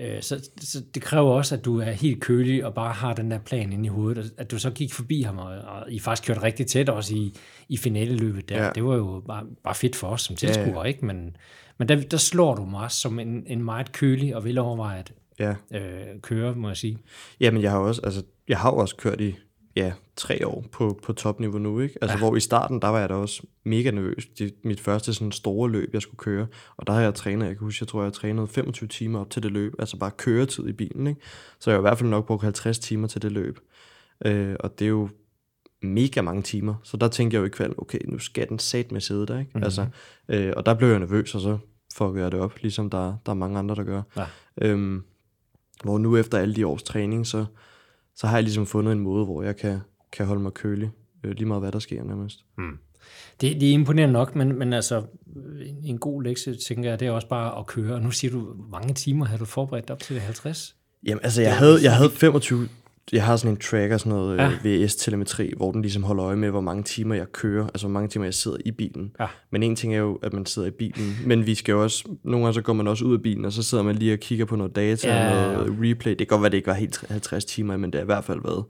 [0.00, 3.30] Øh, Så, så det kræver også, at du er helt kølig og bare har den
[3.30, 6.26] der plan inde i hovedet, at- du så gik forbi ham, og, og I faktisk
[6.26, 7.34] kørte rigtig tæt også i,
[7.68, 8.64] i finaleløbet der.
[8.64, 8.70] Ja.
[8.74, 10.82] Det var jo bare, bare fedt for os som tilskuere, ja, ja.
[10.84, 11.06] ikke?
[11.06, 11.36] Men,
[11.78, 15.54] men der, der slår du mig også som en, en meget kølig og velovervejet Ja.
[15.74, 16.98] øh, kører, må jeg sige.
[17.40, 19.34] Jamen, jeg har også, altså, jeg har også kørt i
[19.76, 21.94] ja, tre år på, på topniveau nu, ikke?
[22.02, 22.18] Altså, Ja.
[22.18, 24.26] hvor i starten, der var jeg da også mega nervøs.
[24.38, 26.46] Det mit første sådan store løb, jeg skulle køre.
[26.76, 29.20] Og der har jeg trænet, jeg kan huske, jeg tror, jeg har trænet 25 timer
[29.20, 29.72] op til det løb.
[29.78, 31.20] Altså bare køretid i bilen, ikke?
[31.60, 33.58] Så jeg har i hvert fald nok brugt 50 timer til det løb.
[34.26, 35.08] Øh, og det er jo
[35.82, 36.74] mega mange timer.
[36.82, 39.38] Så der tænkte jeg jo i kveld, okay, nu skal den sat med sidde der,
[39.38, 39.50] ikke?
[39.54, 39.58] Mhm.
[39.58, 39.64] Mm-hmm.
[39.64, 39.86] Altså,
[40.28, 41.58] øh, og der blev jeg nervøs, og så
[41.96, 44.02] fucker jeg det op, ligesom der, der er mange andre, der gør.
[44.16, 44.26] Ja.
[44.62, 45.02] Øhm,
[45.84, 47.44] hvor nu efter alle de års træning, så,
[48.16, 49.78] så har jeg ligesom fundet en måde, hvor jeg kan,
[50.12, 50.90] kan holde mig kølig,
[51.24, 52.44] øh, lige meget hvad der sker nærmest.
[53.40, 55.02] Det, det er imponerende nok, men, men altså,
[55.66, 57.94] en- en god lektie, tænker jeg, det er også bare at køre.
[57.94, 60.76] Og nu siger du, hvor mange timer har du forberedt op til det 50?
[61.06, 62.68] Jamen altså, jeg havde, jeg havde 25,
[63.12, 64.50] jeg har sådan en tracker, sådan noget Ja.
[64.64, 64.84] ja.
[64.84, 68.08] VS-telemetri, hvor den ligesom holder øje med, hvor mange timer jeg kører, altså hvor mange
[68.08, 69.12] timer jeg sidder i bilen.
[69.20, 69.26] Ja.
[69.50, 72.08] Men en ting er jo, at man sidder i bilen, men vi skal jo også,
[72.24, 74.18] nogle gange så går man også ud af bilen, og så sidder man lige og
[74.18, 76.10] kigger på noget data, Ja, noget replay.
[76.10, 78.24] Det kan godt være, det ikke var helt 50 timer, men det har i hvert
[78.24, 78.64] fald været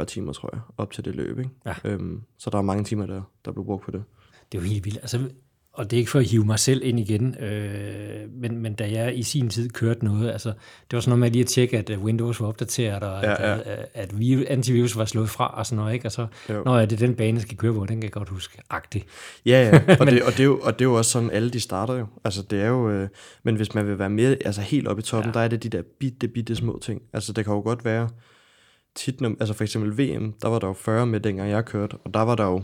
[0.00, 1.38] 35-40 timer, tror jeg, op til det løb.
[1.38, 1.50] Ikke?
[1.66, 1.74] Ja.
[1.84, 4.02] Øhm, så der er mange timer, der, der blev brugt på det.
[4.52, 4.98] Det er jo helt vildt.
[5.02, 5.18] Altså,
[5.76, 8.90] og det er ikke for at hive mig selv ind igen, øh, men, men da
[8.90, 11.78] jeg i sin tid kørte noget, altså, det var sådan noget med lige at tjekke,
[11.78, 13.54] at øh, Windows var opdateret, og ja, Ja, ja.
[13.54, 16.08] At, at, at vi- antivirus var slået fra, og sådan noget, ikke?
[16.08, 16.62] Og så, Jo.
[16.64, 19.04] når det er den bane, jeg skal køre på, den kan jeg godt huske, agtigt.
[19.46, 21.50] Ja, ja, og, det, og, det er jo, og det er jo også sådan, alle
[21.50, 22.06] de starter jo.
[22.24, 23.08] Altså det er jo, øh,
[23.42, 25.38] men hvis man vil være mere, altså helt oppe i toppen, ja.
[25.38, 27.02] der er det de der bitte, bitte små ting.
[27.12, 28.08] Altså det kan jo godt være,
[28.96, 31.94] tit, når, altså for eksempel VM, der var der jo 40 med, dengang jeg kørte,
[32.04, 32.62] og der var der jo,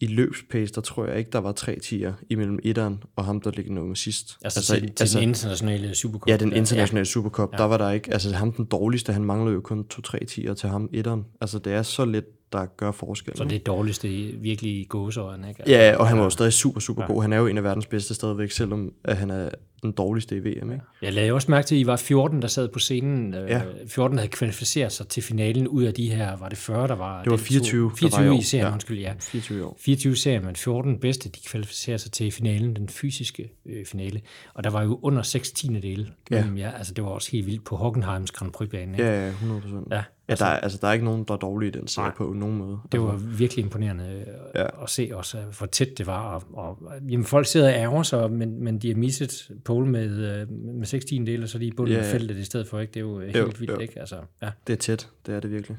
[0.00, 3.50] i løbspace, der tror jeg ikke, der var tre tiger imellem etteren og ham, der
[3.50, 4.38] ligger nummer sidst.
[4.44, 6.28] Altså, altså til, til altså, den internationale Supercup.
[6.28, 7.04] Ja, den internationale ja.
[7.04, 7.56] Supercup, ja.
[7.56, 10.68] der var der ikke, altså ham den dårligste, han manglede jo kun to-tre tiger til
[10.68, 11.24] ham etteren.
[11.40, 13.36] Altså det er så lidt, der gør forskel.
[13.36, 15.62] Så det er dårligste i virkelig i gåseøjne, ikke?
[15.66, 17.12] Ja, og han var jo stadig super, super ja.
[17.12, 17.22] god.
[17.22, 19.48] Han er jo en af verdens bedste stadigvæk, selvom at han er
[19.82, 20.46] den dårligste i VM.
[20.72, 20.84] Ikke?
[21.02, 23.34] Jeg lagde også mærke til, at I var 14, der sad på scenen.
[23.34, 23.46] Ja.
[23.46, 23.62] Ja.
[23.88, 27.22] 14 havde kvalificeret sig til finalen ud af de her, var det 40, der var?
[27.22, 27.46] Det var deltog?
[27.46, 28.42] 24, der var 24 i i år.
[28.42, 28.72] serien, Ja.
[28.72, 29.12] undskyld, ja.
[29.20, 29.76] 24 år.
[29.80, 34.20] 24 serier, men 14 bedste, de kvalificerer sig til finalen, den fysiske øh, finale.
[34.54, 36.06] Og der var jo under 6 tiende dele.
[36.30, 36.44] Ja.
[36.56, 36.70] ja.
[36.78, 38.92] Altså, det var også helt vildt på Hockenheims Grand Prix-bane.
[38.92, 39.04] ikke?
[39.04, 39.88] Ja, ja, 100 procent.
[39.90, 42.12] Ja, Ja, der, er, altså, der er ikke nogen, der er dårlige i den serie
[42.16, 42.78] på nogen måde.
[42.92, 44.82] Det var Altså, virkelig imponerende øh, Ja.
[44.82, 46.34] at se også, øh, hvor tæt det var.
[46.34, 46.78] Og, og,
[47.10, 50.86] jamen, folk sidder og ærger sig, men, men de har misset pole med, øh, med
[50.86, 52.12] 6 tiendedele, og så de i bunden Ja, af ja.
[52.14, 52.80] feltet i stedet for.
[52.80, 52.90] Ikke?
[52.90, 53.78] Det er jo øh, Jo, helt vildt, jo.
[53.78, 54.00] ikke?
[54.00, 54.50] Altså, ja.
[54.66, 55.76] det er tæt, det er det virkelig.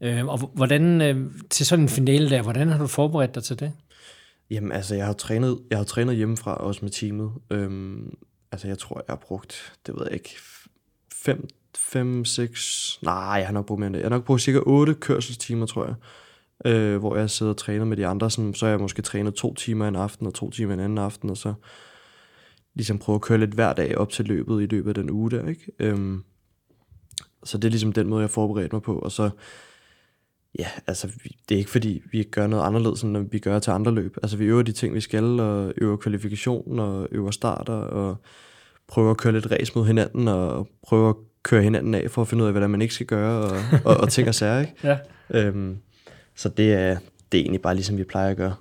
[0.00, 3.58] Øh, og hvordan, øh, til sådan en finale der, hvordan har du forberedt dig til
[3.60, 3.72] det?
[4.50, 7.32] Jamen, altså, jeg har trænet, jeg har trænet hjemmefra, også med teamet.
[7.50, 8.14] Øhm,
[8.52, 10.34] altså, jeg tror, jeg har brugt, det ved jeg ikke,
[11.12, 14.00] 5, 5, 6, nej, jeg har nok brugt mere end det.
[14.00, 15.94] Jeg har nok brugt cirka 8 kørselstimer, tror jeg.
[16.64, 18.30] Øh, hvor jeg sidder og træner med de andre.
[18.30, 20.98] Sådan, så har jeg måske trænet to timer en aften, og to timer en anden
[20.98, 21.54] aften, og så
[22.74, 25.30] ligesom prøve at køre lidt hver dag op til løbet i løbet af den uge
[25.30, 25.72] der, ikke?
[25.78, 26.24] Øhm,
[27.44, 29.30] så det er ligesom den måde, jeg forbereder mig på, og så
[30.58, 31.08] Ja, altså
[31.48, 34.16] det er ikke fordi, vi ikke gør noget anderledes, end vi gør til andre løb.
[34.22, 38.16] Altså vi øver de ting, vi skal, og øver kvalifikation, og øver starter, og
[38.88, 42.28] prøver at køre lidt race mod hinanden, og prøver at køre hinanden af, for at
[42.28, 44.72] finde ud af, hvad man ikke skal gøre, og, og, og ting og sager, ikke?
[44.84, 44.96] Ja.
[45.30, 45.76] Øhm,
[46.36, 46.96] så det er,
[47.32, 48.54] det er egentlig bare ligesom vi plejer at gøre.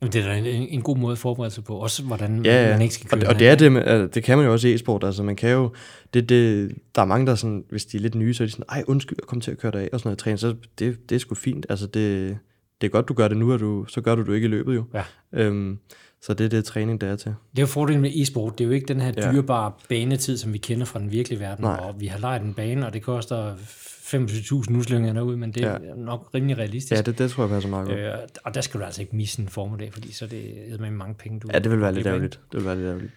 [0.00, 2.70] Men det er da en, en god måde at forberede sig på, også hvordan Ja,
[2.70, 3.28] man ikke skal og, køre.
[3.28, 5.50] og det er det, altså, det kan man jo også i e-sport, altså man kan
[5.50, 5.72] jo,
[6.14, 8.50] det, det, der er mange, der sådan, hvis de er lidt nye, så er de
[8.52, 10.54] sådan, ej undskyld, jeg kom til at køre dig af, og sådan noget træning, så
[10.78, 12.38] det, det er sgu fint, altså det,
[12.80, 14.48] det er godt, du gør det nu, og du, så gør du det ikke i
[14.50, 14.84] løbet jo.
[14.94, 15.02] Ja.
[15.32, 15.78] Øhm,
[16.22, 17.34] så det er det træning, der er til.
[17.50, 18.58] Det er jo fordelen med e-sport.
[18.58, 19.32] Det er jo ikke den her Ja.
[19.32, 21.64] dyrebare banetid, som vi kender fra den virkelige verden.
[21.64, 21.76] Nej.
[21.82, 25.68] Og vi har lejet en bane, og det koster 25.000 uslynger derude, men det er
[25.70, 25.88] Ja.
[25.88, 25.94] ja.
[25.96, 26.92] nok rimelig realistisk.
[26.96, 27.98] Ja, det, det tror jeg passer meget godt.
[27.98, 28.12] Øh,
[28.44, 31.14] og der skal du altså ikke misse en formiddag, fordi så er det med mange
[31.14, 32.40] penge, du Ja, det vil være lidt ærgerligt.
[32.52, 33.12] Det vil være lidt ærgerligt.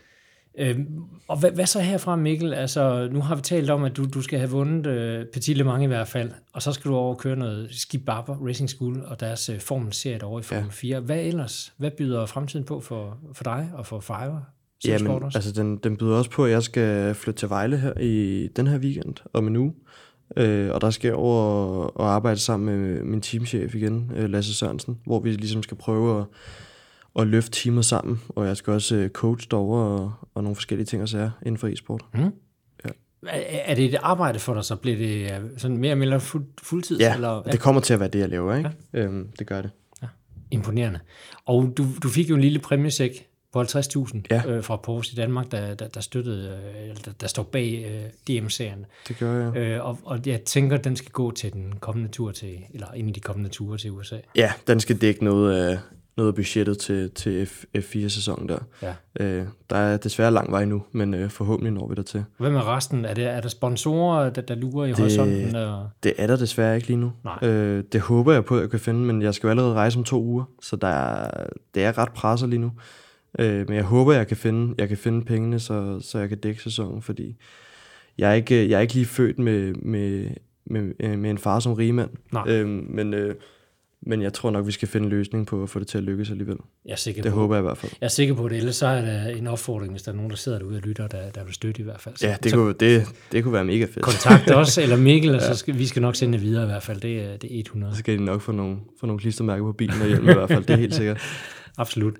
[0.59, 2.53] Øhm, og hvad, hvad så herfra, Mikkel?
[2.53, 5.63] Altså, nu har vi talt om, at du, du skal have vundet øh, Petit Le
[5.63, 8.69] Mans i hvert fald, og så skal du over og køre noget Ski Barber Racing
[8.69, 10.71] School og deres øh, Formel-serie derovre i Formel ja.
[10.71, 10.99] 4.
[10.99, 11.73] Hvad ellers?
[11.77, 14.51] Hvad byder fremtiden på for, for dig og for Fiverr?
[14.85, 17.93] Ja, men altså, den, den byder også på, at jeg skal flytte til Vejle her
[17.99, 19.73] i den her weekend om en uge.
[20.37, 24.29] Øh, og der skal jeg over og, og arbejde sammen med min teamchef igen, øh,
[24.29, 26.25] Lasse Sørensen, hvor vi ligesom skal prøve at,
[27.19, 28.21] at løfte teamet sammen.
[28.29, 31.57] Og jeg skal også øh, coach derovre og, og nogle forskellige ting og sager inden
[31.57, 32.05] for e-sport.
[33.27, 36.19] Er, er det et arbejde for dig, så bliver det øh, sådan mere eller mindre
[36.19, 36.99] fuld, fuldtid?
[36.99, 38.71] Ja, eller, det kommer til at være det, jeg laver, ikke?
[38.93, 38.99] Ja.
[38.99, 39.71] Øhm, det gør det.
[40.51, 40.99] Imponerende.
[41.45, 44.43] Og du, du fik jo en lille præmiesæk på 50.000 Ja.
[44.47, 47.85] øh, fra Porsche i Danmark, der, der, der støttede, øh, eller der, der står bag
[47.87, 48.85] øh, DM-serien.
[49.07, 49.57] Det gør jeg.
[49.57, 52.87] Øh, og, og jeg tænker, at den skal gå til den kommende tur til, eller
[52.87, 54.17] en af de kommende ture til USA.
[54.35, 55.79] Ja, den skal dække noget af,
[56.17, 58.59] noget af budgettet til, til F, F4-sæsonen der.
[58.81, 58.93] Ja.
[59.19, 62.23] Øh, der er desværre lang vej nu, men øh, forhåbentlig når vi der til.
[62.37, 63.05] Hvad med resten?
[63.05, 65.55] Er, det, er der sponsorer, der, der lurer i horisonten?
[65.55, 67.11] Og, Det er der desværre ikke lige nu.
[67.23, 67.49] Nej.
[67.49, 69.97] Øh, det håber jeg på, at jeg kan finde, men jeg skal jo allerede rejse
[69.97, 71.45] om to uger, så der er,
[71.75, 72.71] det er ret presset lige nu.
[73.39, 76.37] Øh, men jeg håber, jeg kan finde, jeg kan finde pengene, så, så jeg kan
[76.37, 77.35] dække sæsonen, fordi
[78.17, 80.27] jeg er ikke, jeg er ikke lige født med, med,
[80.65, 82.09] med, øh, med en far som rigmand.
[82.31, 82.43] Nej.
[82.47, 83.35] Øh, men, øh,
[84.07, 86.03] men jeg tror nok, vi skal finde en løsning på at få det til at
[86.03, 86.57] lykkes alligevel.
[86.85, 87.91] jeg, er sikker Det på, håber jeg i hvert fald.
[88.01, 90.29] jeg er sikker på det, ellers så er der en opfordring, hvis der er nogen,
[90.29, 92.15] der sidder derude og lytter, der, der vil støtte i hvert fald.
[92.17, 94.01] Så, Ja, det så kunne, det, det kunne være mega fedt.
[94.01, 96.83] kontakt os, eller Mikkel, og så skal, vi skal nok sende det videre i hvert
[96.83, 97.01] fald.
[97.01, 97.93] Det, er- det er 100.
[97.93, 100.49] Så skal de nok få nogle, få nogle klistermærker på bilen og hjelm i hvert
[100.49, 101.21] fald, det er helt sikkert.
[101.77, 102.13] Absolut.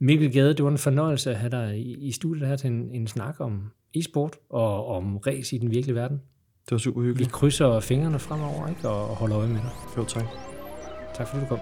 [0.00, 2.90] Mikkel Gade, det var en fornøjelse at have dig i, i studiet her til en,
[2.92, 3.60] en snak om
[3.94, 6.16] e-sport og om race i den virkelige verden.
[6.64, 7.32] Det var super Vi hyggeligt.
[7.32, 8.88] krydser fingrene fremover ikke?
[8.88, 9.70] og holder øje med dig.
[9.96, 10.53] Jo, tak.
[11.14, 11.60] Tak fordi du kom.